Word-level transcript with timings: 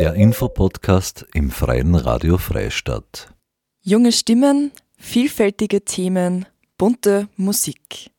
Der 0.00 0.14
Infopodcast 0.14 1.26
im 1.34 1.50
Freien 1.50 1.94
Radio 1.94 2.38
Freistadt. 2.38 3.34
Junge 3.82 4.12
Stimmen, 4.12 4.72
vielfältige 4.96 5.84
Themen, 5.84 6.46
bunte 6.78 7.28
Musik. 7.36 8.10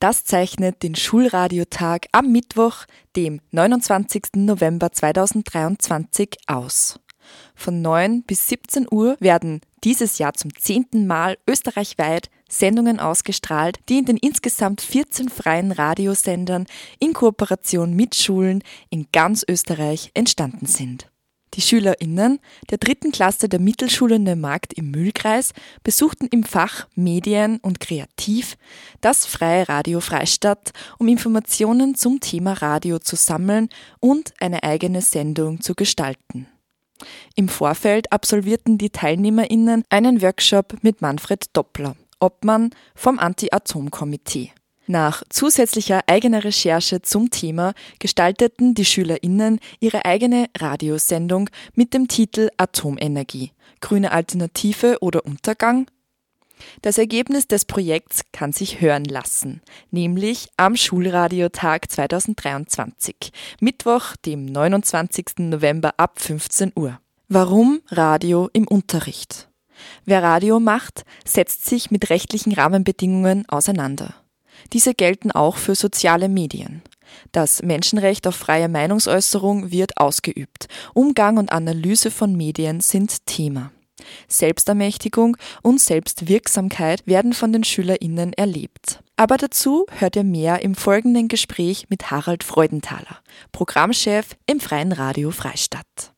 Das 0.00 0.24
zeichnet 0.24 0.82
den 0.82 0.94
Schulradiotag 0.94 2.06
am 2.12 2.32
Mittwoch, 2.32 2.86
dem 3.14 3.42
29. 3.50 4.36
November 4.36 4.90
2023 4.90 6.30
aus. 6.46 6.98
Von 7.54 7.82
9 7.82 8.22
bis 8.22 8.48
17 8.48 8.86
Uhr 8.90 9.18
werden 9.20 9.60
dieses 9.84 10.16
Jahr 10.16 10.32
zum 10.32 10.56
zehnten 10.56 11.06
Mal 11.06 11.36
österreichweit 11.46 12.30
Sendungen 12.48 13.00
ausgestrahlt, 13.00 13.80
die 13.90 13.98
in 13.98 14.06
den 14.06 14.16
insgesamt 14.16 14.80
14 14.80 15.28
freien 15.28 15.72
Radiosendern 15.72 16.64
in 16.98 17.12
Kooperation 17.12 17.94
mit 17.94 18.14
Schulen 18.14 18.64
in 18.88 19.08
ganz 19.12 19.44
Österreich 19.46 20.10
entstanden 20.14 20.64
sind. 20.64 21.10
Die 21.54 21.60
SchülerInnen 21.60 22.40
der 22.70 22.78
dritten 22.78 23.12
Klasse 23.12 23.48
der 23.48 23.60
Mittelschule 23.60 24.18
Neumarkt 24.18 24.72
im 24.74 24.90
Mühlkreis 24.90 25.52
besuchten 25.82 26.28
im 26.30 26.44
Fach 26.44 26.86
Medien 26.94 27.58
und 27.58 27.80
Kreativ 27.80 28.56
das 29.00 29.26
Freie 29.26 29.68
Radio 29.68 30.00
Freistadt, 30.00 30.72
um 30.98 31.08
Informationen 31.08 31.94
zum 31.94 32.20
Thema 32.20 32.52
Radio 32.54 32.98
zu 32.98 33.16
sammeln 33.16 33.68
und 34.00 34.34
eine 34.40 34.62
eigene 34.62 35.02
Sendung 35.02 35.60
zu 35.60 35.74
gestalten. 35.74 36.46
Im 37.34 37.48
Vorfeld 37.48 38.12
absolvierten 38.12 38.78
die 38.78 38.90
TeilnehmerInnen 38.90 39.84
einen 39.88 40.20
Workshop 40.20 40.76
mit 40.82 41.00
Manfred 41.00 41.46
Doppler, 41.52 41.96
Obmann 42.20 42.70
vom 42.94 43.18
Anti-Atom-Komitee. 43.18 44.52
Nach 44.90 45.22
zusätzlicher 45.28 46.00
eigener 46.06 46.44
Recherche 46.44 47.02
zum 47.02 47.28
Thema 47.30 47.74
gestalteten 47.98 48.72
die 48.72 48.86
SchülerInnen 48.86 49.60
ihre 49.80 50.06
eigene 50.06 50.46
Radiosendung 50.56 51.50
mit 51.74 51.92
dem 51.92 52.08
Titel 52.08 52.48
Atomenergie. 52.56 53.52
Grüne 53.82 54.12
Alternative 54.12 54.96
oder 55.02 55.26
Untergang? 55.26 55.88
Das 56.80 56.96
Ergebnis 56.96 57.46
des 57.46 57.66
Projekts 57.66 58.22
kann 58.32 58.52
sich 58.52 58.80
hören 58.80 59.04
lassen, 59.04 59.60
nämlich 59.90 60.48
am 60.56 60.74
Schulradiotag 60.74 61.90
2023, 61.90 63.14
Mittwoch, 63.60 64.16
dem 64.24 64.46
29. 64.46 65.40
November 65.40 65.92
ab 65.98 66.18
15 66.18 66.72
Uhr. 66.74 66.98
Warum 67.28 67.82
Radio 67.88 68.48
im 68.54 68.66
Unterricht? 68.66 69.50
Wer 70.06 70.22
Radio 70.22 70.60
macht, 70.60 71.04
setzt 71.26 71.66
sich 71.66 71.90
mit 71.90 72.08
rechtlichen 72.08 72.54
Rahmenbedingungen 72.54 73.46
auseinander. 73.50 74.14
Diese 74.72 74.94
gelten 74.94 75.30
auch 75.30 75.56
für 75.56 75.74
soziale 75.74 76.28
Medien. 76.28 76.82
Das 77.32 77.62
Menschenrecht 77.62 78.26
auf 78.26 78.36
freie 78.36 78.68
Meinungsäußerung 78.68 79.70
wird 79.70 79.96
ausgeübt. 79.98 80.68
Umgang 80.94 81.38
und 81.38 81.52
Analyse 81.52 82.10
von 82.10 82.36
Medien 82.36 82.80
sind 82.80 83.26
Thema. 83.26 83.70
Selbstermächtigung 84.28 85.36
und 85.62 85.80
Selbstwirksamkeit 85.80 87.06
werden 87.06 87.32
von 87.32 87.52
den 87.52 87.64
SchülerInnen 87.64 88.32
erlebt. 88.32 89.02
Aber 89.16 89.36
dazu 89.36 89.86
hört 89.98 90.16
ihr 90.16 90.24
mehr 90.24 90.62
im 90.62 90.74
folgenden 90.74 91.28
Gespräch 91.28 91.86
mit 91.88 92.10
Harald 92.10 92.44
Freudenthaler, 92.44 93.18
Programmchef 93.52 94.36
im 94.46 94.60
Freien 94.60 94.92
Radio 94.92 95.30
Freistadt. 95.30 96.14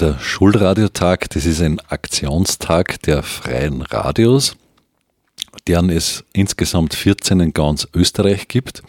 Der 0.00 0.18
Schulradiotag, 0.18 1.30
das 1.30 1.46
ist 1.46 1.60
ein 1.60 1.78
Aktionstag 1.80 3.00
der 3.02 3.22
freien 3.22 3.82
Radios 3.82 4.56
deren 5.66 5.90
es 5.90 6.24
insgesamt 6.32 6.94
14 6.94 7.40
in 7.40 7.52
ganz 7.52 7.88
Österreich 7.94 8.48
gibt. 8.48 8.82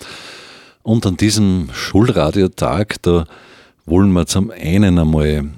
Und 0.84 1.06
an 1.06 1.18
diesem 1.18 1.70
Schulradiotag, 1.74 3.02
da 3.02 3.26
wollen 3.86 4.12
wir 4.14 4.26
zum 4.26 4.52
einen 4.52 5.00
einmal 5.00 5.50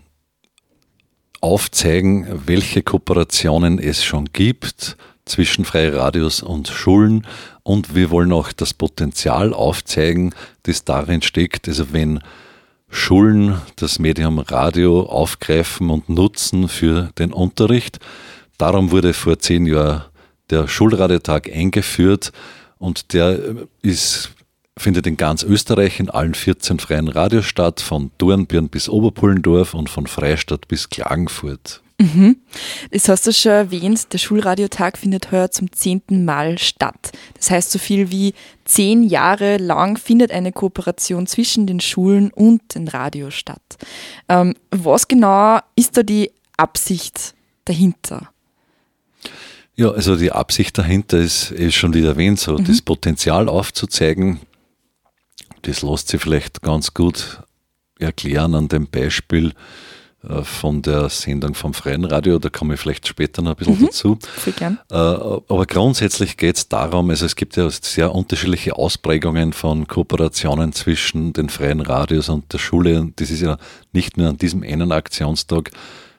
aufzeigen, 1.42 2.28
welche 2.46 2.82
Kooperationen 2.82 3.80
es 3.80 4.04
schon 4.04 4.26
gibt 4.34 4.98
zwischen 5.26 5.66
Freie 5.66 5.96
Radios 5.96 6.42
und 6.42 6.70
Schulen 6.70 7.28
und 7.64 7.96
wir 7.96 8.10
wollen 8.12 8.32
auch 8.32 8.52
das 8.54 8.74
Potenzial 8.74 9.54
aufzeigen, 9.54 10.34
das 10.64 10.86
darin 10.86 11.22
steckt. 11.22 11.68
Also 11.68 11.92
wenn 11.92 12.22
Schulen 12.90 13.62
das 13.76 14.00
Medium 14.00 14.40
Radio 14.40 15.02
aufgreifen 15.04 15.90
und 15.90 16.08
nutzen 16.10 16.70
für 16.70 17.10
den 17.18 17.34
Unterricht. 17.34 18.00
Darum 18.58 18.92
wurde 18.92 19.14
vor 19.14 19.40
zehn 19.40 19.66
Jahren 19.66 20.04
der 20.50 20.68
Schulradiotag 20.68 21.52
eingeführt 21.52 22.32
und 22.80 23.14
der 23.14 23.40
ist, 23.82 24.32
findet 24.78 25.08
in 25.08 25.18
ganz 25.18 25.44
Österreich 25.44 26.00
in 26.00 26.10
allen 26.10 26.34
14 26.34 26.80
freien 26.80 27.08
Radios 27.08 27.46
statt, 27.46 27.82
von 27.82 28.12
Dornbirn 28.18 28.70
bis 28.70 28.90
Oberpullendorf 28.90 29.74
und 29.74 29.90
von 29.90 30.08
Freistadt 30.08 30.68
bis 30.68 30.90
Klagenfurt. 30.90 31.82
Mhm. 32.00 32.38
Das 32.92 33.10
hast 33.10 33.26
du 33.26 33.34
schon 33.34 33.52
erwähnt, 33.52 34.14
der 34.14 34.20
Schulradiotag 34.20 35.00
findet 35.00 35.32
heuer 35.32 35.50
zum 35.50 35.72
zehnten 35.72 36.26
Mal 36.26 36.60
statt. 36.60 37.12
Das 37.36 37.50
heißt, 37.50 37.72
so 37.72 37.80
viel 37.80 38.12
wie 38.12 38.36
zehn 38.66 39.02
Jahre 39.02 39.58
lang 39.58 39.98
findet 39.98 40.32
eine 40.32 40.52
Kooperation 40.52 41.26
zwischen 41.26 41.66
den 41.66 41.80
Schulen 41.80 42.32
und 42.32 42.76
den 42.76 42.88
Radios 42.88 43.34
statt. 43.34 43.78
Ähm, 44.30 44.54
was 44.70 45.08
genau 45.08 45.60
ist 45.76 45.98
da 45.98 46.04
die 46.04 46.32
Absicht 46.56 47.34
dahinter? 47.66 48.30
Ja, 49.78 49.92
also 49.92 50.16
die 50.16 50.32
Absicht 50.32 50.78
dahinter 50.78 51.20
ist, 51.20 51.52
ist 51.52 51.76
schon 51.76 51.94
wieder 51.94 52.10
erwähnt, 52.10 52.40
so 52.40 52.58
mhm. 52.58 52.66
das 52.66 52.82
Potenzial 52.82 53.48
aufzuzeigen. 53.48 54.40
Das 55.62 55.84
lässt 55.84 56.10
sich 56.10 56.20
vielleicht 56.20 56.64
ganz 56.64 56.94
gut 56.94 57.44
erklären 58.00 58.56
an 58.56 58.68
dem 58.68 58.88
Beispiel 58.88 59.54
äh, 60.24 60.42
von 60.42 60.82
der 60.82 61.10
Sendung 61.10 61.54
vom 61.54 61.76
Freien 61.76 62.06
Radio, 62.06 62.40
da 62.40 62.50
komme 62.50 62.74
ich 62.74 62.80
vielleicht 62.80 63.08
später 63.08 63.44
noch 63.44 63.52
ein 63.52 63.56
bisschen 63.58 63.80
mhm, 63.80 63.86
dazu. 63.86 64.18
Gern. 64.58 64.80
Äh, 64.90 64.96
aber 64.96 65.66
grundsätzlich 65.68 66.38
geht 66.38 66.58
es 66.58 66.68
darum, 66.68 67.12
also 67.12 67.26
es 67.28 67.36
gibt 67.36 67.56
ja 67.56 67.70
sehr 67.70 68.14
unterschiedliche 68.16 68.76
Ausprägungen 68.76 69.54
von 69.54 69.88
Kooperationen 69.88 70.74
zwischen 70.74 71.34
den 71.34 71.50
freien 71.50 71.82
Radios 71.82 72.30
und 72.30 72.52
der 72.52 72.58
Schule. 72.58 73.00
Und 73.00 73.22
das 73.22 73.30
ist 73.30 73.42
ja 73.42 73.58
nicht 73.94 74.18
nur 74.18 74.30
an 74.30 74.38
diesem 74.38 74.64
einen 74.64 74.92
Aktionstag 74.92 75.70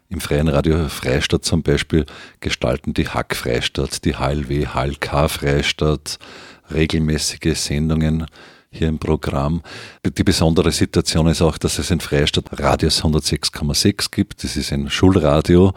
im 0.09 0.21
Freien 0.21 0.49
Radio 0.49 0.89
Freistadt 0.89 1.45
zum 1.45 1.63
Beispiel 1.63 2.07
gestalten 2.41 2.95
die 2.95 3.09
Hack 3.09 3.37
Freistadt, 3.37 4.05
die 4.05 4.15
HLW, 4.15 4.67
HLK 4.67 5.29
Freistadt 5.29 6.19
regelmäßige 6.73 7.55
Sendungen 7.55 8.27
hier 8.71 8.89
im 8.89 8.99
Programm. 8.99 9.63
Die 10.05 10.25
besondere 10.25 10.73
Situation 10.73 11.27
ist 11.27 11.43
auch, 11.43 11.59
dass 11.59 11.79
es 11.79 11.91
in 11.91 12.01
Freistadt 12.01 12.47
Radius 12.53 13.03
106,6 13.03 14.11
gibt. 14.11 14.45
Das 14.45 14.57
ist 14.57 14.73
ein 14.73 14.89
Schulradio 14.91 15.75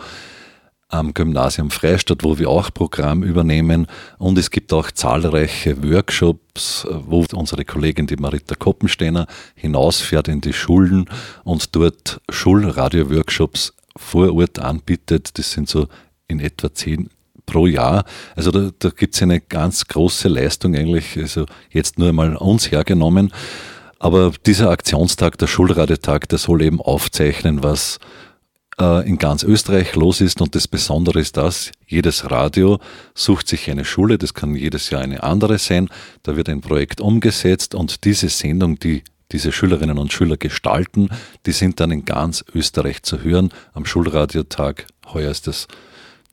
am 0.88 1.13
Gymnasium 1.13 1.72
Freistadt, 1.72 2.24
wo 2.24 2.38
wir 2.38 2.50
auch 2.50 2.74
Programm 2.74 3.24
übernehmen. 3.24 3.88
Und 4.18 4.38
es 4.38 4.52
gibt 4.52 4.74
auch 4.74 4.92
zahlreiche 4.92 5.81
Workshops, 5.84 6.86
wo 6.90 7.25
unsere 7.34 7.63
Kollegin, 7.63 8.08
die 8.08 8.18
Marita 8.18 8.56
Koppensteiner, 8.56 9.25
hinausfährt 9.56 10.28
in 10.28 10.42
die 10.42 10.53
Schulen 10.53 11.09
und 11.44 11.75
dort 11.75 12.22
Schulradio-Workshops 12.30 13.74
vor 14.01 14.34
Ort 14.35 14.59
anbietet. 14.59 15.38
Das 15.38 15.51
sind 15.51 15.69
so 15.69 15.88
in 16.28 16.39
etwa 16.39 16.73
zehn 16.73 17.09
pro 17.45 17.67
Jahr. 17.67 18.06
Also 18.35 18.51
da, 18.51 18.72
da 18.79 18.89
gibt 18.89 19.16
es 19.16 19.22
eine 19.22 19.41
ganz 19.41 19.85
große 19.85 20.28
Leistung 20.28 20.75
eigentlich, 20.75 21.17
also 21.17 21.45
jetzt 21.69 22.00
nur 22.00 22.09
einmal 22.09 22.35
uns 22.35 22.72
hergenommen. 22.72 23.31
Aber 24.00 24.34
dieser 24.45 24.69
Aktionstag, 24.69 25.38
der 25.38 25.47
Schulradiotag, 25.47 26.28
der 26.29 26.39
soll 26.39 26.63
eben 26.63 26.81
aufzeichnen, 26.81 27.62
was 27.62 28.00
äh, 28.79 29.07
in 29.07 29.17
ganz 29.17 29.44
Österreich 29.44 29.95
los 29.95 30.22
ist. 30.22 30.41
Und 30.41 30.56
das 30.56 30.68
Besondere 30.68 31.19
ist 31.19 31.38
das, 31.38 31.72
jedes 31.85 32.31
Radio 32.31 32.79
sucht 33.13 33.47
sich 33.47 33.69
eine 33.69 33.85
Schule, 33.85 34.18
das 34.18 34.33
kann 34.33 34.56
jedes 34.56 34.89
Jahr 34.89 35.01
eine 35.01 35.22
andere 35.23 35.59
sein. 35.59 35.89
Da 36.23 36.35
wird 36.35 36.50
ein 36.50 36.62
Projekt 36.62 37.00
umgesetzt 37.00 37.75
und 37.75 38.03
diese 38.06 38.29
Sendung, 38.29 38.79
die 38.79 39.03
diese 39.31 39.52
Schülerinnen 39.52 39.97
und 39.97 40.13
Schüler 40.13 40.38
gestalten. 40.38 41.10
Die 41.45 41.51
sind 41.51 41.80
dann 41.80 41.92
in 41.92 42.06
ganz 42.06 42.44
Österreich 42.54 43.04
zu 43.04 43.22
hören 43.22 43.51
am 43.74 43.86
Schulradiotag. 43.86 44.88
Heuer 45.13 45.31
ist 45.31 45.48
es 45.48 45.68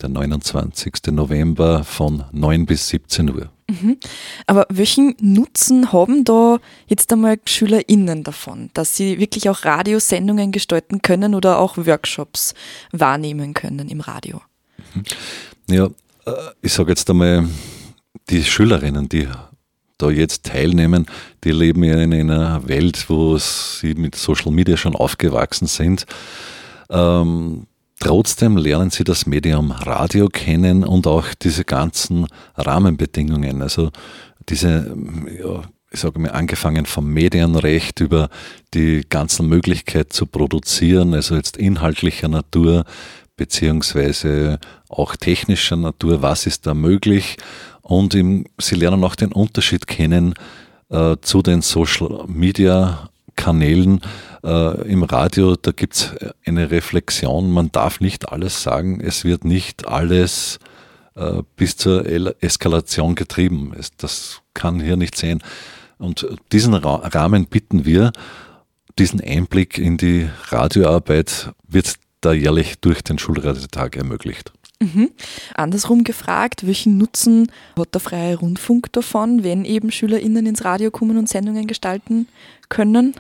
der 0.00 0.09
29. 0.09 0.95
November 1.11 1.85
von 1.85 2.25
9 2.33 2.67
bis 2.67 2.89
17 2.89 3.31
Uhr. 3.31 3.50
Mhm. 3.69 3.99
Aber 4.47 4.67
welchen 4.71 5.15
Nutzen 5.21 5.93
haben 5.93 6.25
da 6.25 6.59
jetzt 6.87 7.12
einmal 7.12 7.39
SchülerInnen 7.45 8.25
davon, 8.25 8.71
dass 8.75 8.97
sie 8.97 9.19
wirklich 9.19 9.51
auch 9.51 9.65
Radiosendungen 9.65 10.53
gestalten 10.53 11.03
können 11.03 11.35
oder 11.35 11.59
auch 11.59 11.77
Workshops 11.77 12.55
wahrnehmen 12.93 13.55
können 13.55 13.89
im 13.89 14.01
Radio? 14.01 14.41
Mhm. 14.94 15.05
Ja, 15.69 15.87
äh, 16.27 16.33
ich 16.62 16.73
sage 16.73 16.91
jetzt 16.91 17.11
einmal, 17.11 17.47
die 18.31 18.44
Schülerinnen, 18.44 19.09
die 19.09 19.29
da 19.99 20.11
jetzt 20.11 20.45
teilnehmen, 20.45 21.06
die 21.45 21.53
leben 21.53 21.85
ja 21.85 21.99
in 22.00 22.15
einer 22.15 22.67
Welt, 22.69 23.09
wo 23.09 23.37
sie 23.39 23.95
mit 23.95 24.15
Social 24.15 24.53
Media 24.53 24.77
schon 24.77 24.95
aufgewachsen 24.95 25.67
sind. 25.67 26.06
Ähm, 26.89 27.67
trotzdem 28.00 28.56
lernen 28.56 28.91
sie 28.91 29.05
das 29.05 29.27
Medium 29.27 29.73
Radio 29.73 30.29
kennen 30.29 30.85
und 30.85 31.06
auch 31.06 31.27
diese 31.35 31.65
ganzen 31.65 32.27
Rahmenbedingungen. 32.56 33.61
Also 33.61 33.91
diese 34.49 34.97
ja, 35.39 35.62
ich 35.91 36.01
sage 36.01 36.19
mal, 36.19 36.31
angefangen 36.31 36.87
vom 36.87 37.12
Medienrecht 37.12 38.01
über 38.01 38.29
die 38.75 39.03
ganzen 39.09 39.49
Möglichkeiten 39.49 40.11
zu 40.11 40.27
produzieren, 40.27 41.15
also 41.15 41.35
jetzt 41.35 41.56
inhaltlicher 41.56 42.29
Natur, 42.29 42.85
beziehungsweise 43.37 44.59
auch 44.89 45.17
technischer 45.17 45.77
Natur, 45.77 46.23
was 46.23 46.47
ist 46.47 46.67
da 46.67 46.75
möglich. 46.75 47.37
Und 47.88 48.14
im, 48.14 48.44
sie 48.61 48.75
lernen 48.75 49.02
auch 49.02 49.14
den 49.14 49.32
Unterschied 49.32 49.87
kennen 49.87 50.35
äh, 50.90 51.17
zu 51.23 51.40
den 51.40 51.62
Social 51.62 52.26
Media 52.26 53.08
Kanälen. 53.35 54.02
Äh, 54.44 54.90
Im 54.90 55.05
Radio, 55.05 55.56
da 55.56 55.70
gibt 55.70 55.94
es 55.94 56.14
eine 56.44 56.70
Reflexion, 56.70 57.50
man 57.50 57.73
darf 57.73 58.00
nicht 58.00 58.29
alles 58.29 58.62
sagen, 58.62 59.00
es 59.00 59.25
wird 59.25 59.46
nicht 59.46 59.88
alles 59.88 60.58
äh, 61.14 61.43
bis 61.56 61.79
zur 61.79 62.05
Eskalation 62.43 63.14
getrieben. 63.14 63.73
Es, 63.75 63.96
das 63.96 64.43
kann 64.52 64.81
hier 64.81 64.99
nicht 64.99 65.17
sein. 65.17 65.43
Und 65.96 66.26
diesen 66.52 66.75
Ra 66.75 66.96
Rahmen 66.96 67.46
bitten 67.46 67.87
wir, 67.87 68.12
diesen 68.99 69.23
Einblick 69.23 69.79
in 69.79 69.96
die 69.96 70.29
Radioarbeit 70.49 71.55
wird 71.67 71.94
da 72.20 72.34
jährlich 72.34 72.81
durch 72.81 73.02
den 73.02 73.19
Schulradiotag 73.19 73.96
ermöglicht. 73.96 74.52
Mhm. 74.81 75.11
Andersrum 75.55 76.05
gefragt, 76.05 76.67
welchen 76.67 76.99
Nutzen 76.99 77.51
hat 77.77 77.95
der 77.95 78.01
freie 78.01 78.37
Rundfunk 78.37 78.93
davon, 78.93 79.43
wenn 79.43 79.65
eben 79.65 79.91
SchülerInnen 79.91 80.47
ins 80.47 80.65
Radio 80.65 80.91
kommen 80.91 81.19
und 81.19 81.29
Sendungen 81.29 81.67
gestalten 81.67 82.29
können? 82.69 83.15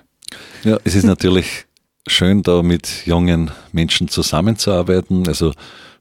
Ja, 0.62 0.78
es 0.84 0.94
ist 0.94 1.04
natürlich 1.04 1.66
schön, 2.06 2.42
da 2.42 2.62
mit 2.62 3.06
jungen 3.06 3.50
Menschen 3.72 4.08
zusammenzuarbeiten. 4.08 5.26
Also 5.26 5.52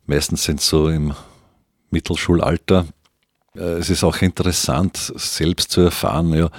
meistens 0.05 0.43
sind 0.43 0.61
so 0.61 0.89
im 0.89 1.13
Mittelschulalter. 1.89 2.85
Äh, 3.55 3.61
es 3.79 3.89
ist 3.89 4.03
auch 4.03 4.21
interessant, 4.21 5.11
selbst 5.15 5.71
zu 5.71 5.81
erfahren, 5.81 6.33
ja, 6.33 6.49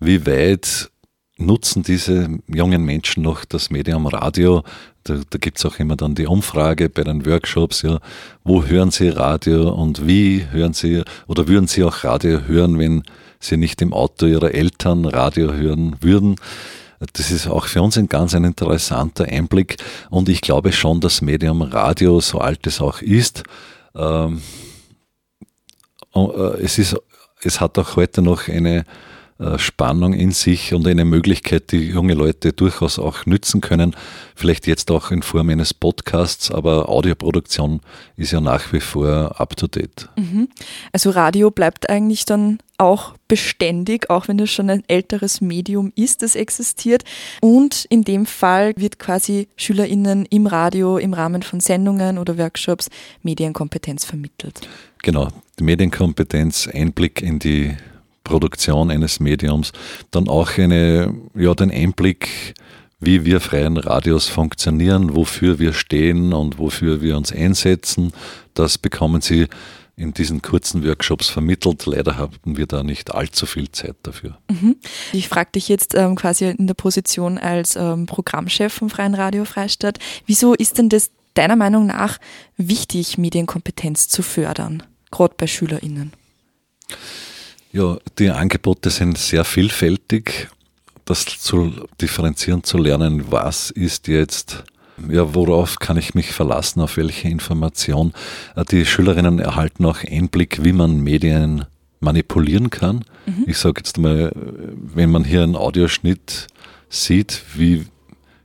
wie 0.00 0.26
weit 0.26 0.90
nutzen 1.38 1.82
diese 1.82 2.28
jungen 2.48 2.84
Menschen 2.84 3.22
noch 3.22 3.44
das 3.44 3.70
Medium 3.70 4.06
Radio. 4.06 4.62
Da, 5.04 5.20
da 5.30 5.38
gibt 5.38 5.58
es 5.58 5.64
auch 5.64 5.78
immer 5.78 5.96
dann 5.96 6.14
die 6.14 6.26
Umfrage 6.26 6.88
bei 6.88 7.04
den 7.04 7.24
Workshops, 7.24 7.82
ja, 7.82 8.00
wo 8.44 8.64
hören 8.64 8.90
Sie 8.90 9.08
Radio 9.08 9.72
und 9.72 10.06
wie 10.06 10.46
hören 10.50 10.74
Sie 10.74 11.02
oder 11.26 11.48
würden 11.48 11.68
Sie 11.68 11.84
auch 11.84 12.04
Radio 12.04 12.42
hören, 12.42 12.78
wenn 12.78 13.02
Sie 13.40 13.56
nicht 13.56 13.80
im 13.80 13.92
Auto 13.92 14.26
Ihrer 14.26 14.52
Eltern 14.52 15.04
Radio 15.04 15.52
hören 15.52 15.96
würden. 16.00 16.36
Das 17.12 17.30
ist 17.30 17.46
auch 17.46 17.66
für 17.66 17.80
uns 17.80 17.96
ein 17.96 18.08
ganz 18.08 18.34
ein 18.34 18.42
interessanter 18.42 19.24
Einblick 19.24 19.76
und 20.10 20.28
ich 20.28 20.40
glaube 20.40 20.72
schon, 20.72 21.00
das 21.00 21.22
Medium 21.22 21.62
Radio, 21.62 22.18
so 22.20 22.38
alt 22.38 22.66
es 22.66 22.80
auch 22.80 23.00
ist, 23.00 23.44
ähm, 23.94 24.42
äh, 26.14 26.62
es 26.62 26.78
ist, 26.78 26.96
es 27.42 27.60
hat 27.60 27.78
auch 27.78 27.94
heute 27.94 28.20
noch 28.20 28.48
eine 28.48 28.84
Spannung 29.56 30.14
in 30.14 30.32
sich 30.32 30.74
und 30.74 30.86
eine 30.86 31.04
Möglichkeit, 31.04 31.70
die 31.70 31.88
junge 31.88 32.14
Leute 32.14 32.52
durchaus 32.52 32.98
auch 32.98 33.24
nützen 33.24 33.60
können. 33.60 33.94
Vielleicht 34.34 34.66
jetzt 34.66 34.90
auch 34.90 35.12
in 35.12 35.22
Form 35.22 35.48
eines 35.48 35.72
Podcasts, 35.72 36.50
aber 36.50 36.88
Audioproduktion 36.88 37.80
ist 38.16 38.32
ja 38.32 38.40
nach 38.40 38.72
wie 38.72 38.80
vor 38.80 39.40
up 39.40 39.56
to 39.56 39.68
date. 39.68 40.08
Mhm. 40.16 40.48
Also 40.92 41.10
Radio 41.10 41.52
bleibt 41.52 41.88
eigentlich 41.88 42.24
dann 42.24 42.58
auch 42.78 43.14
beständig, 43.26 44.08
auch 44.10 44.28
wenn 44.28 44.38
es 44.38 44.50
schon 44.50 44.70
ein 44.70 44.82
älteres 44.88 45.40
Medium 45.40 45.92
ist, 45.94 46.22
das 46.22 46.34
existiert. 46.34 47.04
Und 47.40 47.84
in 47.90 48.02
dem 48.02 48.26
Fall 48.26 48.72
wird 48.76 48.98
quasi 48.98 49.48
SchülerInnen 49.56 50.26
im 50.26 50.46
Radio 50.46 50.96
im 50.96 51.12
Rahmen 51.12 51.42
von 51.42 51.60
Sendungen 51.60 52.18
oder 52.18 52.38
Workshops 52.38 52.88
Medienkompetenz 53.22 54.04
vermittelt. 54.04 54.68
Genau, 55.02 55.28
die 55.58 55.64
Medienkompetenz, 55.64 56.68
Einblick 56.72 57.22
in 57.22 57.38
die 57.38 57.76
Produktion 58.28 58.90
eines 58.90 59.20
Mediums, 59.20 59.72
dann 60.10 60.28
auch 60.28 60.58
eine, 60.58 61.14
ja, 61.34 61.54
den 61.54 61.70
Einblick, 61.70 62.54
wie 63.00 63.24
wir 63.24 63.40
freien 63.40 63.76
Radios 63.76 64.26
funktionieren, 64.26 65.14
wofür 65.14 65.58
wir 65.58 65.72
stehen 65.72 66.32
und 66.32 66.58
wofür 66.58 67.00
wir 67.00 67.16
uns 67.16 67.32
einsetzen. 67.32 68.12
Das 68.54 68.76
bekommen 68.76 69.20
Sie 69.20 69.46
in 69.96 70.12
diesen 70.12 70.42
kurzen 70.42 70.84
Workshops 70.84 71.28
vermittelt. 71.28 71.86
Leider 71.86 72.16
haben 72.16 72.56
wir 72.56 72.66
da 72.66 72.82
nicht 72.82 73.12
allzu 73.12 73.46
viel 73.46 73.70
Zeit 73.72 73.96
dafür. 74.02 74.38
Mhm. 74.50 74.76
Ich 75.12 75.28
frage 75.28 75.50
dich 75.54 75.68
jetzt 75.68 75.94
ähm, 75.94 76.14
quasi 76.14 76.46
in 76.46 76.66
der 76.66 76.74
Position 76.74 77.38
als 77.38 77.76
ähm, 77.76 78.06
Programmchef 78.06 78.72
vom 78.72 78.90
Freien 78.90 79.14
Radio 79.14 79.44
Freistadt. 79.44 79.98
Wieso 80.26 80.54
ist 80.54 80.78
denn 80.78 80.88
das 80.88 81.10
deiner 81.34 81.56
Meinung 81.56 81.86
nach 81.86 82.18
wichtig, 82.56 83.18
Medienkompetenz 83.18 84.08
zu 84.08 84.22
fördern, 84.22 84.82
gerade 85.10 85.34
bei 85.36 85.46
SchülerInnen? 85.46 86.12
Ja, 87.72 87.98
die 88.18 88.30
Angebote 88.30 88.90
sind 88.90 89.18
sehr 89.18 89.44
vielfältig. 89.44 90.48
Das 91.04 91.24
zu 91.24 91.72
differenzieren 92.00 92.64
zu 92.64 92.78
lernen, 92.78 93.30
was 93.30 93.70
ist 93.70 94.08
jetzt, 94.08 94.64
ja, 95.08 95.34
worauf 95.34 95.78
kann 95.78 95.96
ich 95.96 96.14
mich 96.14 96.32
verlassen, 96.32 96.80
auf 96.80 96.96
welche 96.96 97.28
Information. 97.28 98.12
Äh, 98.56 98.64
die 98.64 98.84
Schülerinnen 98.84 99.38
erhalten 99.38 99.84
auch 99.84 100.02
Einblick, 100.04 100.64
wie 100.64 100.72
man 100.72 101.00
Medien 101.00 101.64
manipulieren 102.00 102.70
kann. 102.70 103.04
Mhm. 103.26 103.44
Ich 103.46 103.58
sage 103.58 103.80
jetzt 103.80 103.98
mal, 103.98 104.32
wenn 104.34 105.10
man 105.10 105.24
hier 105.24 105.42
einen 105.42 105.56
Audioschnitt 105.56 106.46
sieht, 106.88 107.42
wie 107.54 107.86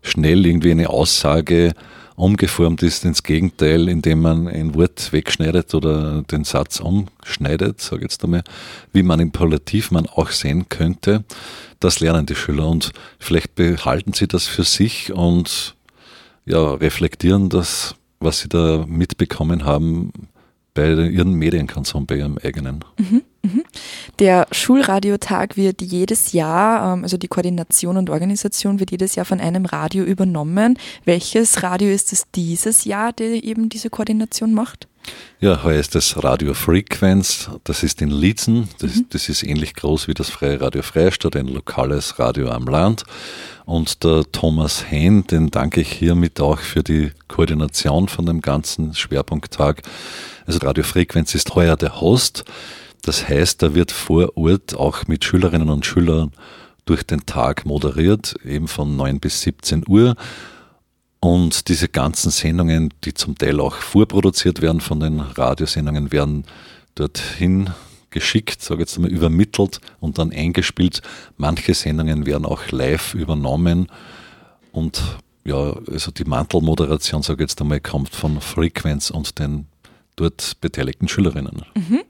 schnell 0.01 0.45
irgendwie 0.45 0.71
eine 0.71 0.89
Aussage 0.89 1.73
umgeformt 2.15 2.83
ist 2.83 3.05
ins 3.05 3.23
Gegenteil, 3.23 3.89
indem 3.89 4.21
man 4.21 4.47
ein 4.47 4.75
Wort 4.75 5.11
wegschneidet 5.11 5.73
oder 5.73 6.21
den 6.23 6.43
Satz 6.43 6.79
umschneidet, 6.79 7.81
sage 7.81 7.97
ich 7.97 8.11
jetzt 8.11 8.23
einmal, 8.23 8.43
wie 8.91 9.03
manipulativ 9.03 9.91
man 9.91 10.05
auch 10.07 10.29
sein 10.29 10.67
könnte, 10.69 11.23
das 11.79 11.99
lernen 11.99 12.25
die 12.25 12.35
Schüler 12.35 12.67
und 12.67 12.91
vielleicht 13.19 13.55
behalten 13.55 14.13
sie 14.13 14.27
das 14.27 14.45
für 14.45 14.63
sich 14.63 15.11
und 15.11 15.75
ja, 16.45 16.73
reflektieren 16.73 17.49
das, 17.49 17.95
was 18.19 18.39
sie 18.39 18.49
da 18.49 18.85
mitbekommen 18.87 19.65
haben 19.65 20.11
bei 20.73 20.93
ihrem 20.93 21.33
Medienkonsum, 21.33 22.05
bei 22.05 22.17
ihrem 22.17 22.37
eigenen. 22.37 22.83
Mhm. 22.97 23.23
Der 24.19 24.47
Schulradiotag 24.51 25.57
wird 25.57 25.81
jedes 25.81 26.31
Jahr, 26.31 26.93
ähm, 26.93 27.03
also 27.03 27.17
die 27.17 27.27
Koordination 27.27 27.97
und 27.97 28.09
Organisation 28.09 28.79
wird 28.79 28.91
jedes 28.91 29.15
Jahr 29.15 29.25
von 29.25 29.39
einem 29.39 29.65
Radio 29.65 30.03
übernommen. 30.03 30.77
Welches 31.03 31.61
Radio 31.63 31.89
ist 31.89 32.13
es 32.13 32.25
dieses 32.33 32.85
Jahr, 32.85 33.11
der 33.11 33.43
eben 33.43 33.69
diese 33.69 33.89
Koordination 33.89 34.53
macht? 34.53 34.87
Ja, 35.41 35.61
heuer 35.63 35.81
ist 35.81 35.95
das 35.95 36.23
Radio 36.23 36.53
Frequenz, 36.53 37.49
das 37.65 37.83
ist 37.83 38.01
in 38.01 38.09
Lietzen, 38.09 38.69
das, 38.79 38.95
mhm. 38.95 39.05
das, 39.09 39.27
ist 39.27 39.43
ähnlich 39.43 39.73
groß 39.73 40.07
wie 40.07 40.13
das 40.13 40.29
Freie 40.29 40.61
Radio 40.61 40.81
Freistadt, 40.81 41.35
ein 41.35 41.47
lokales 41.47 42.19
Radio 42.19 42.49
am 42.49 42.65
Land. 42.65 43.03
Und 43.65 44.05
der 44.05 44.23
Thomas 44.31 44.85
Hein, 44.89 45.25
den 45.27 45.51
danke 45.51 45.81
ich 45.81 45.91
hiermit 45.91 46.39
auch 46.39 46.59
für 46.59 46.83
die 46.83 47.11
Koordination 47.27 48.07
von 48.07 48.25
dem 48.25 48.39
ganzen 48.39 48.93
Schwerpunkttag. 48.93 49.81
Also 50.45 50.59
Radiofrequenz 50.59 51.35
ist 51.35 51.53
heuer 51.55 51.75
der 51.75 51.99
Host. 51.99 52.45
Das 53.03 53.27
heißt, 53.27 53.61
da 53.61 53.75
wird 53.75 53.91
vor 53.91 54.35
Ort 54.37 54.75
auch 54.75 55.07
mit 55.07 55.25
Schülerinnen 55.25 55.69
und 55.69 55.85
Schülern 55.85 56.31
durch 56.85 57.03
den 57.03 57.25
Tag 57.25 57.65
moderiert, 57.65 58.35
eben 58.45 58.67
von 58.67 58.95
9 58.95 59.19
bis 59.19 59.41
17 59.41 59.83
Uhr. 59.87 60.15
Und 61.19 61.67
diese 61.67 61.87
ganzen 61.87 62.31
Sendungen, 62.31 62.93
die 63.03 63.13
zum 63.13 63.37
Teil 63.37 63.59
auch 63.59 63.75
vorproduziert 63.75 64.61
werden 64.61 64.81
von 64.81 64.99
den 64.99 65.19
Radiosendungen, 65.19 66.11
werden 66.11 66.45
dorthin 66.95 67.69
geschickt, 68.09 68.61
sage 68.61 68.81
jetzt 68.81 68.97
mal, 68.99 69.09
übermittelt 69.09 69.81
und 69.99 70.17
dann 70.17 70.31
eingespielt. 70.31 71.01
Manche 71.37 71.73
Sendungen 71.73 72.25
werden 72.25 72.45
auch 72.45 72.71
live 72.71 73.15
übernommen 73.15 73.87
und 74.71 75.01
ja, 75.45 75.75
also 75.91 76.11
die 76.11 76.23
Mantelmoderation, 76.23 77.21
sage 77.21 77.43
ich 77.43 77.49
jetzt 77.49 77.61
einmal, 77.61 77.81
kommt 77.81 78.15
von 78.15 78.39
Frequenz 78.39 79.09
und 79.09 79.39
den 79.39 79.67
dort 80.15 80.59
beteiligten 80.61 81.07
Schülerinnen. 81.07 81.63
Mhm. 81.75 82.01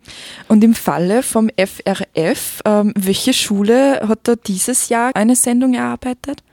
Und 0.48 0.64
im 0.64 0.74
Falle 0.74 1.24
vom 1.24 1.50
FRF, 1.56 2.62
ähm, 2.66 2.94
welche 2.96 3.34
Schule 3.34 4.08
hat 4.08 4.20
da 4.24 4.36
dieses 4.36 4.90
Jahr 4.90 5.12
eine 5.16 5.36
Sendung 5.36 5.74
erarbeitet? 5.74 6.44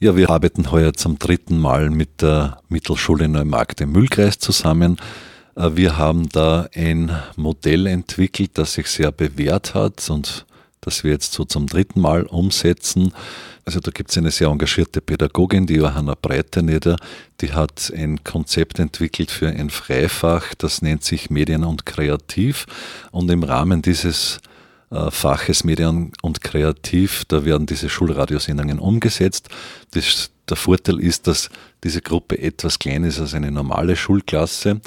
Ja, 0.00 0.16
wir 0.16 0.30
arbeiten 0.30 0.70
heuer 0.70 0.92
zum 0.92 1.18
dritten 1.18 1.58
Mal 1.58 1.90
mit 1.90 2.22
der 2.22 2.60
Mittelschule 2.68 3.28
Neumarkt 3.28 3.80
im 3.80 3.90
Mühlkreis 3.92 4.38
zusammen. 4.38 4.96
Äh, 5.56 5.70
wir 5.74 5.98
haben 5.98 6.28
da 6.28 6.68
ein 6.74 7.10
Modell 7.36 7.86
entwickelt, 7.86 8.52
das 8.54 8.74
sich 8.74 8.86
sehr 8.86 9.10
bewährt 9.10 9.74
hat 9.74 10.08
und 10.08 10.46
das 10.80 11.04
wir 11.04 11.12
jetzt 11.12 11.32
so 11.32 11.44
zum 11.44 11.66
dritten 11.66 12.00
Mal 12.00 12.22
umsetzen. 12.22 13.12
Also 13.64 13.80
da 13.80 13.90
gibt 13.90 14.10
es 14.10 14.18
eine 14.18 14.30
sehr 14.30 14.48
engagierte 14.48 15.00
Pädagogin, 15.00 15.66
die 15.66 15.74
Johanna 15.74 16.14
Breiteneder, 16.20 16.96
die 17.40 17.52
hat 17.52 17.92
ein 17.94 18.24
Konzept 18.24 18.78
entwickelt 18.78 19.30
für 19.30 19.48
ein 19.48 19.70
Freifach, 19.70 20.54
das 20.56 20.82
nennt 20.82 21.04
sich 21.04 21.30
Medien 21.30 21.64
und 21.64 21.84
Kreativ. 21.84 22.66
Und 23.10 23.30
im 23.30 23.42
Rahmen 23.42 23.82
dieses 23.82 24.40
äh, 24.90 25.10
Faches 25.10 25.64
Medien 25.64 26.12
und 26.22 26.40
Kreativ, 26.40 27.24
da 27.26 27.44
werden 27.44 27.66
diese 27.66 27.88
Schulradiosendungen 27.88 28.78
umgesetzt. 28.78 29.48
Das, 29.90 30.30
der 30.48 30.56
Vorteil 30.56 30.98
ist, 31.00 31.26
dass 31.26 31.50
diese 31.84 32.00
Gruppe 32.00 32.38
etwas 32.38 32.78
kleiner 32.78 33.08
ist 33.08 33.20
als 33.20 33.34
eine 33.34 33.50
normale 33.50 33.96
Schulklasse 33.96 34.80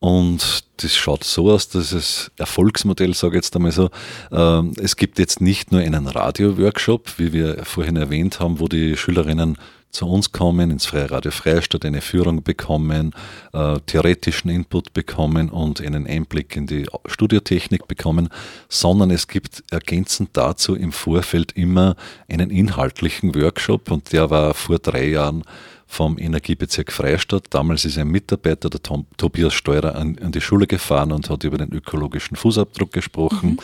Und 0.00 0.64
das 0.78 0.96
schaut 0.96 1.24
so 1.24 1.50
aus, 1.50 1.68
dass 1.68 1.92
es 1.92 2.30
Erfolgsmodell, 2.38 3.12
sage 3.12 3.34
ich 3.34 3.44
jetzt 3.44 3.54
einmal 3.54 3.70
so, 3.70 3.90
ähm, 4.32 4.72
es 4.80 4.96
gibt 4.96 5.18
jetzt 5.18 5.42
nicht 5.42 5.72
nur 5.72 5.82
einen 5.82 6.06
Radio-Workshop, 6.06 7.18
wie 7.18 7.34
wir 7.34 7.64
vorhin 7.64 7.96
erwähnt 7.96 8.40
haben, 8.40 8.60
wo 8.60 8.66
die 8.66 8.96
Schülerinnen 8.96 9.58
zu 9.90 10.06
uns 10.06 10.32
kommen, 10.32 10.70
ins 10.70 10.86
Freie 10.86 11.10
Radio 11.10 11.30
Freistadt, 11.30 11.84
eine 11.84 12.00
Führung 12.00 12.42
bekommen, 12.42 13.12
äh, 13.52 13.78
theoretischen 13.86 14.50
Input 14.50 14.94
bekommen 14.94 15.50
und 15.50 15.80
einen 15.80 16.06
Einblick 16.06 16.56
in 16.56 16.66
die 16.66 16.86
Studiotechnik 17.06 17.86
bekommen, 17.86 18.28
sondern 18.68 19.10
es 19.10 19.28
gibt 19.28 19.64
ergänzend 19.70 20.30
dazu 20.32 20.76
im 20.76 20.92
Vorfeld 20.92 21.52
immer 21.52 21.96
einen 22.28 22.50
inhaltlichen 22.50 23.34
Workshop 23.34 23.90
und 23.90 24.12
der 24.12 24.30
war 24.30 24.54
vor 24.54 24.78
drei 24.78 25.08
Jahren 25.08 25.42
vom 25.90 26.18
Energiebezirk 26.18 26.92
Freistadt. 26.92 27.46
Damals 27.50 27.84
ist 27.84 27.98
ein 27.98 28.06
Mitarbeiter, 28.06 28.70
der 28.70 28.80
Tom, 28.80 29.06
Tobias 29.16 29.52
Steurer, 29.52 29.96
an, 29.96 30.16
an, 30.22 30.30
die 30.30 30.40
Schule 30.40 30.68
gefahren 30.68 31.10
und 31.10 31.28
hat 31.28 31.42
über 31.42 31.58
den 31.58 31.72
ökologischen 31.72 32.36
Fußabdruck 32.36 32.92
gesprochen. 32.92 33.50
Mhm. 33.50 33.58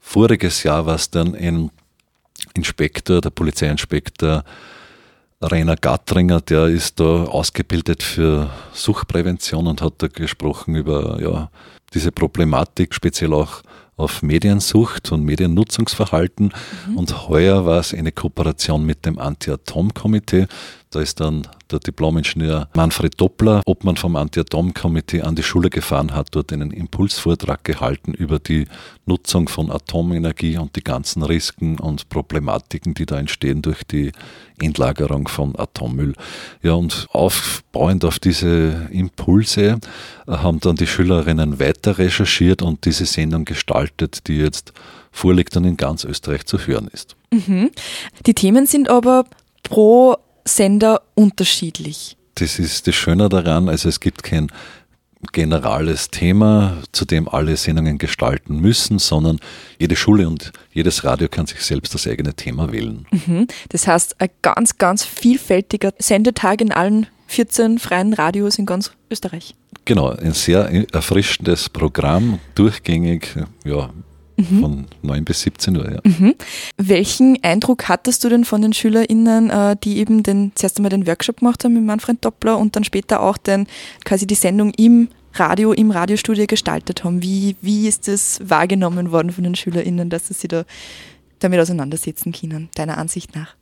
Voriges 0.00 0.62
Jahr 0.62 0.86
war 0.86 0.94
es 0.94 1.10
dann 1.10 1.34
ein 1.34 1.70
Inspektor, 2.54 3.20
der 3.20 3.30
Polizeiinspektor 3.30 4.44
Rainer 5.42 5.74
Gattringer, 5.74 6.40
der 6.40 6.66
ist 6.66 7.00
da 7.00 7.24
ausgebildet 7.24 8.04
für 8.04 8.50
Suchtprävention 8.72 9.66
und 9.66 9.82
hat 9.82 9.94
da 9.98 10.06
gesprochen 10.06 10.76
über 10.76 11.20
ja, 11.20 11.50
diese 11.92 12.12
Problematik, 12.12 12.94
speziell 12.94 13.32
auch 13.32 13.62
auf 13.96 14.22
Mediensucht 14.22 15.10
und 15.10 15.24
Mediennutzungsverhalten. 15.24 16.52
Mhm. 16.86 16.96
Und 16.96 17.28
heuer 17.28 17.66
war 17.66 17.80
es 17.80 17.92
eine 17.92 18.12
Kooperation 18.12 18.86
mit 18.86 19.04
dem 19.04 19.18
Anti-Atom-Komitee. 19.18 20.46
Da 20.90 21.00
ist 21.00 21.20
dann 21.20 21.46
der 21.70 21.80
Diplomingenieur 21.80 22.68
Manfred 22.74 23.20
Doppler, 23.20 23.62
Obmann 23.66 23.96
vom 23.96 24.16
Anti-Atom-Komitee, 24.16 25.20
an 25.20 25.34
die 25.34 25.42
Schule 25.42 25.68
gefahren, 25.68 26.14
hat 26.14 26.28
dort 26.30 26.50
einen 26.52 26.70
Impulsvortrag 26.70 27.62
gehalten 27.62 28.14
über 28.14 28.38
die 28.38 28.66
Nutzung 29.04 29.48
von 29.48 29.70
Atomenergie 29.70 30.56
und 30.56 30.76
die 30.76 30.84
ganzen 30.84 31.22
Risiken 31.22 31.78
und 31.78 32.08
Problematiken, 32.08 32.94
die 32.94 33.04
da 33.04 33.18
entstehen 33.18 33.60
durch 33.60 33.84
die 33.84 34.12
Endlagerung 34.58 35.28
von 35.28 35.58
Atommüll. 35.58 36.14
Ja, 36.62 36.72
und 36.72 37.06
aufbauend 37.10 38.06
auf 38.06 38.18
diese 38.18 38.88
Impulse 38.90 39.78
äh, 40.26 40.32
haben 40.32 40.60
dann 40.60 40.76
die 40.76 40.86
Schülerinnen 40.86 41.60
weiter 41.60 41.98
recherchiert 41.98 42.62
und 42.62 42.86
diese 42.86 43.04
Sendung 43.04 43.44
gestaltet, 43.44 44.26
die 44.26 44.38
jetzt 44.38 44.72
vorliegt 45.12 45.56
und 45.56 45.64
in 45.64 45.76
ganz 45.76 46.04
Österreich 46.04 46.46
zu 46.46 46.58
hören 46.58 46.88
ist. 46.92 47.16
Mhm. 47.30 47.70
Die 48.24 48.34
Themen 48.34 48.66
sind 48.66 48.88
aber 48.88 49.24
pro 49.62 50.16
Sender 50.48 51.02
unterschiedlich. 51.14 52.16
Das 52.34 52.58
ist 52.58 52.86
das 52.86 52.94
Schöne 52.94 53.28
daran, 53.28 53.68
also 53.68 53.88
es 53.88 54.00
gibt 54.00 54.22
kein 54.22 54.50
generales 55.32 56.10
Thema, 56.10 56.78
zu 56.92 57.04
dem 57.04 57.28
alle 57.28 57.56
Sendungen 57.56 57.98
gestalten 57.98 58.60
müssen, 58.60 58.98
sondern 58.98 59.40
jede 59.78 59.96
Schule 59.96 60.28
und 60.28 60.52
jedes 60.72 61.04
Radio 61.04 61.28
kann 61.28 61.46
sich 61.46 61.60
selbst 61.60 61.94
das 61.94 62.06
eigene 62.06 62.34
Thema 62.34 62.72
wählen. 62.72 63.06
Mhm. 63.10 63.48
Das 63.70 63.86
heißt, 63.88 64.20
ein 64.20 64.30
ganz, 64.42 64.78
ganz 64.78 65.04
vielfältiger 65.04 65.92
Sendetag 65.98 66.60
in 66.60 66.72
allen 66.72 67.08
14 67.26 67.78
freien 67.78 68.14
Radios 68.14 68.58
in 68.58 68.66
ganz 68.66 68.92
Österreich. 69.10 69.54
Genau, 69.84 70.10
ein 70.10 70.32
sehr 70.32 70.70
erfrischendes 70.92 71.68
Programm, 71.68 72.38
durchgängig, 72.54 73.34
ja, 73.64 73.90
mhm. 74.38 74.60
von 74.60 74.86
9 75.02 75.24
bis 75.24 75.42
17 75.42 75.76
Uhr. 75.76 75.92
Ja. 75.92 76.00
Mhm. 76.04 76.34
Welchen 76.76 77.42
Eindruck 77.42 77.88
hattest 77.88 78.24
du 78.24 78.28
denn 78.28 78.44
von 78.44 78.62
den 78.62 78.72
SchülerInnen, 78.72 79.50
äh, 79.50 79.76
die 79.82 79.98
eben 79.98 80.22
den, 80.22 80.52
zuerst 80.54 80.78
einmal 80.78 80.90
den 80.90 81.06
Workshop 81.06 81.38
gemacht 81.38 81.64
haben 81.64 81.74
mit 81.74 81.84
Manfred 81.84 82.24
Doppler 82.24 82.58
und 82.58 82.76
dann 82.76 82.84
später 82.84 83.20
auch 83.20 83.36
den, 83.36 83.66
quasi 84.04 84.26
die 84.26 84.34
Sendung 84.34 84.72
im 84.74 85.08
Radio, 85.34 85.72
im 85.72 85.90
Radiostudio 85.90 86.46
gestaltet 86.46 87.04
haben? 87.04 87.22
Wie, 87.22 87.56
wie 87.60 87.86
ist 87.86 88.08
das 88.08 88.40
wahrgenommen 88.42 89.10
worden 89.12 89.30
von 89.32 89.44
den 89.44 89.54
SchülerInnen, 89.54 90.10
dass 90.10 90.28
sie 90.28 90.34
sich 90.34 90.48
da 90.48 90.64
damit 91.38 91.60
auseinandersetzen 91.60 92.32
können, 92.32 92.68
deiner 92.74 92.98
Ansicht 92.98 93.36
nach? 93.36 93.54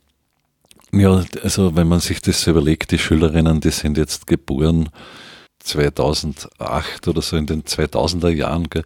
Ja, 0.93 1.23
also 1.43 1.75
wenn 1.75 1.87
man 1.87 1.99
sich 1.99 2.21
das 2.21 2.47
überlegt, 2.47 2.91
die 2.91 2.97
Schülerinnen, 2.97 3.59
die 3.59 3.71
sind 3.71 3.97
jetzt 3.97 4.25
geboren 4.25 4.89
2008 5.67 7.07
oder 7.07 7.21
so 7.21 7.37
in 7.37 7.45
den 7.45 7.63
2000er 7.63 8.29
Jahren. 8.29 8.69
Gell. 8.69 8.83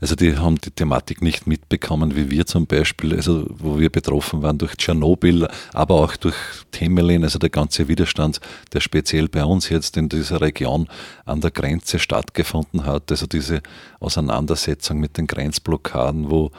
Also 0.00 0.14
die 0.16 0.36
haben 0.36 0.60
die 0.60 0.70
Thematik 0.70 1.22
nicht 1.22 1.46
mitbekommen, 1.46 2.16
wie 2.16 2.30
wir 2.30 2.46
zum 2.46 2.66
Beispiel, 2.66 3.14
also 3.14 3.46
wo 3.48 3.78
wir 3.78 3.90
betroffen 3.90 4.42
waren 4.42 4.58
durch 4.58 4.76
Tschernobyl, 4.76 5.48
aber 5.72 5.94
auch 5.94 6.16
durch 6.16 6.36
Temelin, 6.72 7.24
also 7.24 7.38
der 7.38 7.50
ganze 7.50 7.88
Widerstand, 7.88 8.40
der 8.72 8.80
speziell 8.80 9.28
bei 9.28 9.44
uns 9.44 9.68
jetzt 9.68 9.96
in 9.96 10.08
dieser 10.08 10.40
Region 10.40 10.88
an 11.24 11.40
der 11.40 11.50
Grenze 11.50 11.98
stattgefunden 11.98 12.84
hat. 12.84 13.10
Also 13.10 13.26
diese 13.26 13.62
Auseinandersetzung 14.00 14.98
mit 14.98 15.16
den 15.16 15.26
Grenzblockaden, 15.26 16.30
wo 16.30 16.50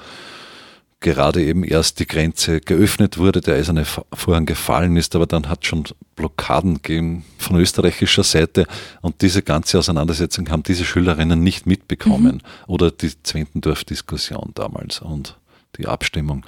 gerade 0.99 1.43
eben 1.43 1.63
erst 1.63 1.99
die 1.99 2.07
Grenze 2.07 2.59
geöffnet 2.59 3.17
wurde, 3.17 3.41
der 3.41 3.55
eiserne 3.55 3.85
Vorhang 3.85 4.45
gefallen 4.45 4.97
ist, 4.97 5.15
aber 5.15 5.27
dann 5.27 5.47
hat 5.47 5.65
schon 5.65 5.83
Blockaden 6.15 6.75
gegeben 6.75 7.23
von 7.37 7.59
österreichischer 7.59 8.23
Seite 8.23 8.65
und 9.01 9.21
diese 9.21 9.43
ganze 9.43 9.77
Auseinandersetzung 9.77 10.49
haben 10.49 10.63
diese 10.63 10.85
Schülerinnen 10.85 11.41
nicht 11.41 11.67
mitbekommen 11.67 12.37
mhm. 12.37 12.71
oder 12.71 12.89
die 12.89 13.11
Zwentendorf-Diskussion 13.21 14.51
damals 14.55 14.99
und 14.99 15.37
die 15.77 15.85
Abstimmung. 15.85 16.45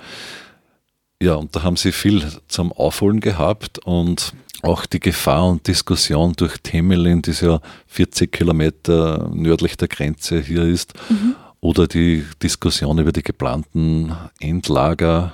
Ja, 1.21 1.35
und 1.35 1.55
da 1.55 1.63
haben 1.63 1.75
sie 1.75 1.91
viel 1.91 2.25
zum 2.47 2.71
Aufholen 2.71 3.19
gehabt 3.19 3.77
und 3.79 4.33
auch 4.61 4.85
die 4.85 4.99
Gefahr 4.99 5.47
und 5.47 5.67
Diskussion 5.67 6.33
durch 6.33 6.57
Temelin, 6.57 7.21
die 7.21 7.31
ja 7.31 7.61
40 7.87 8.31
Kilometer 8.31 9.29
nördlich 9.33 9.77
der 9.77 9.89
Grenze 9.89 10.39
hier 10.39 10.63
ist, 10.63 10.93
mhm 11.09 11.35
oder 11.61 11.87
die 11.87 12.25
Diskussion 12.41 12.99
über 12.99 13.11
die 13.11 13.23
geplanten 13.23 14.15
Endlager, 14.39 15.33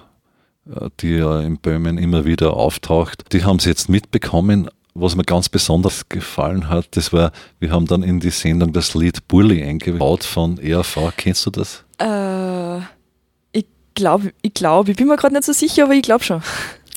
äh, 0.70 0.90
die 1.00 1.16
ja 1.16 1.42
in 1.42 1.58
Böhmen 1.58 1.98
immer 1.98 2.26
wieder 2.26 2.54
auftaucht, 2.54 3.32
die 3.34 3.44
haben 3.44 3.60
sie 3.60 3.70
jetzt 3.70 3.90
mitbekommen. 3.90 4.70
Was 4.98 5.16
mir 5.18 5.26
ganz 5.26 5.50
besonders 5.50 6.08
gefallen 6.08 6.70
hat, 6.70 6.96
das 6.96 7.12
war, 7.12 7.34
wir 7.60 7.72
haben 7.72 7.86
dann 7.86 8.02
in 8.02 8.22
die 8.22 8.30
Sendung 8.30 8.72
das 8.72 8.94
Lied 8.94 9.28
Burli 9.28 9.62
eingebaut 9.62 10.24
von 10.24 10.58
ERV. 10.58 11.12
Kennst 11.18 11.46
du 11.46 11.52
das? 11.52 11.84
Äh, 11.98 12.78
ich 13.52 13.66
glaube, 13.94 14.32
ich, 14.42 14.54
glaub, 14.54 14.88
ich 14.88 14.96
bin 14.96 15.08
mir 15.08 15.18
gerade 15.18 15.34
nicht 15.34 15.44
so 15.44 15.52
sicher, 15.52 15.84
aber 15.84 15.96
ich 15.96 16.02
glaube 16.02 16.24
schon. 16.24 16.42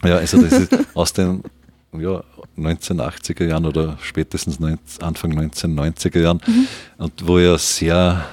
Ja, 0.05 0.19
also 0.19 0.41
das 0.41 0.53
ist 0.53 0.77
aus 0.95 1.13
den 1.13 1.43
ja, 1.93 2.23
1980er 2.57 3.45
Jahren 3.47 3.67
oder 3.67 3.99
spätestens 4.01 4.59
Anfang 5.01 5.37
1990er 5.37 6.21
Jahren 6.21 6.41
mhm. 6.47 6.69
und 6.99 7.27
wo 7.27 7.41
ja 7.41 7.59
sehr 7.59 8.25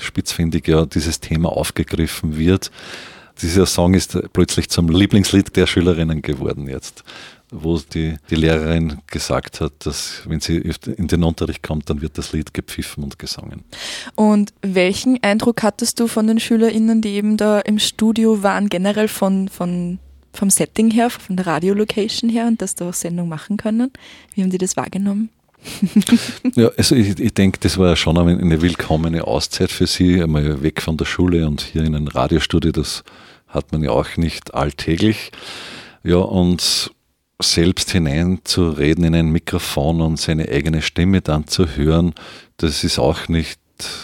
spitzfindig 0.00 0.68
ja 0.68 0.86
dieses 0.86 1.20
Thema 1.20 1.50
aufgegriffen 1.50 2.36
wird. 2.36 2.70
Dieser 3.42 3.66
Song 3.66 3.94
ist 3.94 4.18
plötzlich 4.32 4.70
zum 4.70 4.88
Lieblingslied 4.88 5.56
der 5.56 5.66
Schülerinnen 5.66 6.22
geworden 6.22 6.68
jetzt, 6.68 7.04
wo 7.50 7.78
die, 7.78 8.16
die 8.30 8.34
Lehrerin 8.34 8.98
gesagt 9.06 9.60
hat, 9.60 9.72
dass 9.84 10.22
wenn 10.26 10.40
sie 10.40 10.56
in 10.56 11.08
den 11.08 11.22
Unterricht 11.22 11.62
kommt, 11.62 11.90
dann 11.90 12.00
wird 12.00 12.16
das 12.16 12.32
Lied 12.32 12.54
gepfiffen 12.54 13.04
und 13.04 13.18
gesungen. 13.18 13.62
Und 14.14 14.54
welchen 14.62 15.22
Eindruck 15.22 15.62
hattest 15.62 16.00
du 16.00 16.06
von 16.06 16.26
den 16.26 16.40
SchülerInnen, 16.40 17.02
die 17.02 17.10
eben 17.10 17.36
da 17.36 17.60
im 17.60 17.78
Studio 17.78 18.42
waren, 18.42 18.70
generell 18.70 19.08
von, 19.08 19.48
von, 19.48 19.98
vom 20.32 20.48
Setting 20.48 20.90
her, 20.90 21.10
von 21.10 21.36
der 21.36 21.46
Radiolocation 21.46 22.30
her 22.30 22.46
und 22.46 22.62
dass 22.62 22.74
da 22.74 22.88
auch 22.88 22.94
Sendung 22.94 23.28
machen 23.28 23.58
können? 23.58 23.92
Wie 24.34 24.42
haben 24.42 24.50
die 24.50 24.58
das 24.58 24.78
wahrgenommen? 24.78 25.28
Ja, 26.54 26.70
also 26.76 26.94
ich, 26.94 27.18
ich 27.18 27.34
denke, 27.34 27.58
das 27.60 27.78
war 27.78 27.88
ja 27.88 27.96
schon 27.96 28.16
eine 28.16 28.62
willkommene 28.62 29.26
Auszeit 29.26 29.70
für 29.70 29.86
Sie, 29.86 30.22
einmal 30.22 30.62
weg 30.62 30.82
von 30.82 30.96
der 30.96 31.04
Schule 31.04 31.46
und 31.46 31.60
hier 31.60 31.84
in 31.84 31.94
ein 31.94 32.08
Radiostudio, 32.08 32.72
das 32.72 33.04
hat 33.48 33.72
man 33.72 33.82
ja 33.82 33.90
auch 33.90 34.16
nicht 34.16 34.54
alltäglich. 34.54 35.32
Ja, 36.02 36.18
und 36.18 36.92
selbst 37.42 37.90
hineinzureden 37.90 39.04
in 39.04 39.14
ein 39.14 39.30
Mikrofon 39.30 40.00
und 40.00 40.18
seine 40.18 40.48
eigene 40.48 40.82
Stimme 40.82 41.20
dann 41.20 41.46
zu 41.46 41.76
hören, 41.76 42.14
das 42.56 42.84
ist 42.84 42.98
auch 42.98 43.28
nicht 43.28 43.60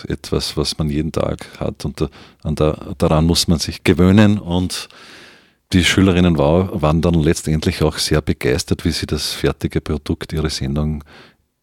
etwas, 0.06 0.56
was 0.56 0.76
man 0.78 0.90
jeden 0.90 1.12
Tag 1.12 1.46
hat 1.58 1.84
und 1.84 2.00
da, 2.00 2.94
daran 2.98 3.24
muss 3.24 3.48
man 3.48 3.58
sich 3.58 3.84
gewöhnen 3.84 4.38
und 4.38 4.88
die 5.72 5.84
Schülerinnen 5.84 6.36
war, 6.36 6.82
waren 6.82 7.00
dann 7.00 7.14
letztendlich 7.14 7.82
auch 7.82 7.96
sehr 7.96 8.20
begeistert, 8.20 8.84
wie 8.84 8.90
sie 8.90 9.06
das 9.06 9.32
fertige 9.32 9.80
Produkt, 9.80 10.34
ihre 10.34 10.50
Sendung 10.50 11.02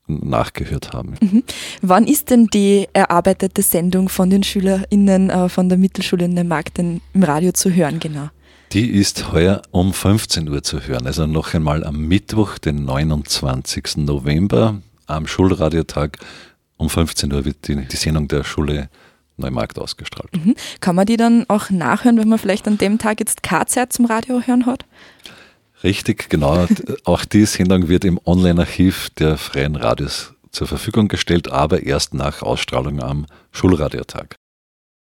nachgehört 0.10 0.94
haben. 0.94 1.16
Mhm. 1.22 1.44
Wann 1.82 2.08
ist 2.08 2.30
denn 2.30 2.48
die 2.48 2.88
erarbeitete 2.94 3.62
Sendung 3.62 4.10
von 4.10 4.30
den 4.30 4.44
SchülerInnen 4.44 5.30
äh, 5.30 5.50
von 5.50 5.70
der 5.70 5.78
Mittelschule 5.78 6.26
in 6.26 6.34
Neumarkt 6.34 6.78
denn 6.78 7.02
im 7.14 7.24
Radio 7.24 7.52
zu 7.52 7.74
hören, 7.74 8.00
genau? 8.00 8.30
Die 8.74 8.90
ist 8.92 9.32
heuer 9.32 9.62
um 9.72 9.94
15 9.94 10.48
Uhr 10.48 10.62
zu 10.62 10.82
hören. 10.82 11.08
Also 11.08 11.26
noch 11.26 11.54
einmal 11.54 11.84
am 11.84 12.08
Mittwoch, 12.08 12.60
den 12.60 12.86
29. 12.86 13.98
November, 13.98 14.82
am 15.08 15.26
Schulradiotag 15.26 16.20
um 16.78 16.90
15 16.90 17.34
Uhr 17.34 17.46
wird 17.46 17.68
die, 17.68 17.76
die 17.76 17.96
Sendung 17.96 18.28
der 18.28 18.44
Schule 18.44 18.90
Neumarkt 19.38 19.80
ausgestrahlt. 19.80 20.30
Mhm. 20.36 20.56
Kann 20.82 20.96
man 20.96 21.06
die 21.06 21.18
dann 21.18 21.46
auch 21.48 21.70
nachhören, 21.70 22.18
wenn 22.18 22.30
man 22.30 22.38
vielleicht 22.38 22.68
an 22.68 22.78
dem 22.78 22.98
Tag 23.00 23.20
jetzt 23.20 23.42
K-Zeit 23.42 23.94
zum 23.94 24.06
Radio 24.06 24.42
hören 24.42 24.66
hat? 24.66 24.86
Richtig, 25.84 26.30
genau. 26.30 26.68
Auch 27.06 27.26
die 27.26 27.46
Sendung 27.46 27.88
wird 27.88 28.06
im 28.06 28.20
Online-Archiv 28.26 29.10
der 29.12 29.38
Freien 29.38 29.76
Radios 29.76 30.34
zur 30.52 30.68
Verfügung 30.68 31.08
gestellt, 31.08 31.52
aber 31.52 31.84
erst 31.84 32.14
nach 32.14 32.42
Ausstrahlung 32.42 33.02
am 33.02 33.26
Schulradiotag. 33.52 34.36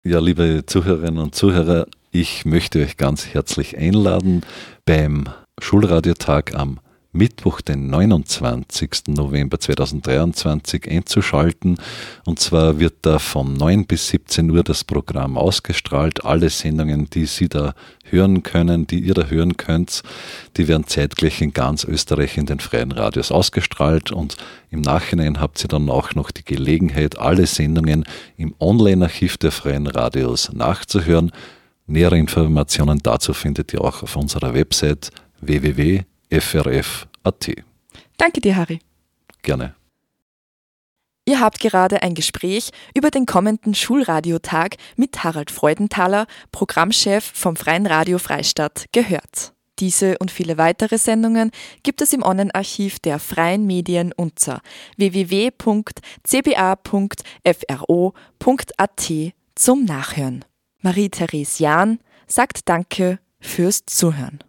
Ja, 0.03 0.19
liebe 0.19 0.63
Zuhörerinnen 0.65 1.19
und 1.19 1.35
Zuhörer, 1.35 1.87
ich 2.11 2.45
möchte 2.45 2.81
euch 2.81 2.97
ganz 2.97 3.27
herzlich 3.27 3.77
einladen, 3.77 4.41
beim 4.85 5.29
Schulradiotag 5.59 6.53
am 6.53 6.79
Mittwoch, 7.17 7.61
den 7.61 7.89
29. 7.89 9.07
November 9.07 9.59
2023 9.59 10.89
einzuschalten. 10.89 11.77
Und 12.25 12.39
zwar 12.39 12.79
wird 12.79 12.97
da 13.01 13.19
von 13.19 13.53
9 13.53 13.85
bis 13.85 14.09
17 14.09 14.49
Uhr 14.51 14.63
das 14.63 14.83
Programm 14.83 15.37
ausgestrahlt. 15.37 16.23
Alle 16.23 16.49
Sendungen, 16.49 17.09
die 17.09 17.25
Sie 17.25 17.49
da 17.49 17.73
hören 18.03 18.43
können, 18.43 18.87
die 18.87 18.99
ihr 18.99 19.13
da 19.13 19.25
hören 19.25 19.57
könnt, 19.57 20.03
die 20.55 20.67
werden 20.67 20.85
zeitgleich 20.85 21.41
in 21.41 21.53
ganz 21.53 21.83
Österreich 21.83 22.37
in 22.37 22.45
den 22.45 22.59
freien 22.59 22.91
Radios 22.91 23.31
ausgestrahlt. 23.31 24.11
Und 24.11 24.37
im 24.69 24.81
Nachhinein 24.81 25.39
habt 25.39 25.63
ihr 25.63 25.67
dann 25.67 25.89
auch 25.89 26.13
noch 26.13 26.31
die 26.31 26.45
Gelegenheit, 26.45 27.17
alle 27.17 27.47
Sendungen 27.47 28.05
im 28.37 28.53
Online-Archiv 28.59 29.37
der 29.37 29.51
freien 29.51 29.87
Radios 29.87 30.53
nachzuhören. 30.53 31.31
Nähere 31.87 32.17
Informationen 32.17 32.99
dazu 33.01 33.33
findet 33.33 33.73
ihr 33.73 33.81
auch 33.81 34.03
auf 34.03 34.15
unserer 34.15 34.53
Website 34.53 35.11
www.frf.at. 36.29 37.51
Danke 38.17 38.41
dir, 38.41 38.55
Harry. 38.55 38.79
Gerne. 39.41 39.75
Ihr 41.25 41.39
habt 41.41 41.59
gerade 41.59 42.01
ein 42.03 42.13
Gespräch 42.15 42.71
über 42.95 43.11
den 43.11 43.25
kommenden 43.25 43.75
Schulradiotag 43.75 44.77
mit 44.95 45.25
Harald 45.25 45.51
Freudenthaler, 45.51 46.25
Programmchef 46.51 47.23
vom 47.33 47.57
Freien 47.57 47.85
Radio 47.85 48.17
Freistadt, 48.17 48.85
gehört. 48.93 49.53
Diese 49.79 50.17
und 50.19 50.31
viele 50.31 50.57
weitere 50.57 50.97
Sendungen 50.97 51.51
gibt 51.83 52.01
es 52.01 52.13
im 52.13 52.23
Online-Archiv 52.23 52.99
der 52.99 53.19
freien 53.19 53.67
Medien 53.67 54.13
unter 54.13 54.61
www.cba.fro.at 54.95 55.53
zum 59.53 59.85
Nachhören. 59.85 60.45
Marie-Therese 60.81 61.61
Jahn 61.61 61.99
sagt 62.25 62.69
Danke 62.69 63.19
fürs 63.39 63.85
Zuhören. 63.85 64.39